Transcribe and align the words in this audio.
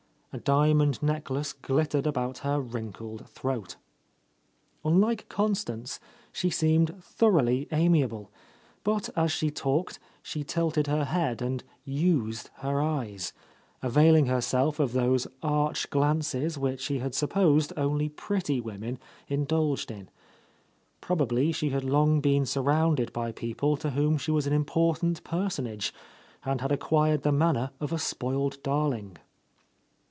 A 0.33 0.37
diamond 0.39 1.03
necklace 1.03 1.51
glittered 1.51 2.07
about 2.07 2.37
her 2.37 2.57
wrinkled 2.61 3.27
throat. 3.27 3.75
Unlike 4.85 5.27
Constance, 5.27 5.99
she 6.31 6.49
seemed 6.49 7.03
thoroughly 7.03 7.67
amiable, 7.69 8.31
but 8.85 9.09
as 9.17 9.29
she 9.33 9.51
talked 9.51 9.99
she 10.23 10.45
tilted 10.45 10.87
her 10.87 11.03
head 11.03 11.41
and 11.41 11.65
"used" 11.83 12.49
her 12.59 12.79
eyes, 12.81 13.33
availing 13.83 14.29
r— 14.29 14.35
44— 14.35 14.35
A 14.35 14.35
Lost 14.35 14.35
Lady 14.35 14.35
herself 14.63 14.79
of 14.79 14.93
those 14.93 15.27
arch 15.43 15.89
glances 15.89 16.57
which 16.57 16.85
he 16.85 16.99
had 16.99 17.13
sup 17.13 17.31
posed 17.31 17.73
only 17.75 18.07
pretty 18.07 18.61
women 18.61 18.99
indulged 19.27 19.91
in. 19.91 20.07
Probably 21.01 21.51
she 21.51 21.71
had 21.71 21.83
long 21.83 22.21
been 22.21 22.45
surrounded 22.45 23.11
by 23.11 23.33
people 23.33 23.75
to 23.75 23.89
whom 23.89 24.17
she 24.17 24.31
was 24.31 24.47
an 24.47 24.53
important 24.53 25.25
personage, 25.25 25.93
and 26.45 26.61
had 26.61 26.71
ac 26.71 26.77
quired 26.79 27.23
the 27.23 27.33
manner 27.33 27.71
of 27.81 27.91
a 27.91 27.99
spoiled 27.99 28.63
darling. 28.63 29.17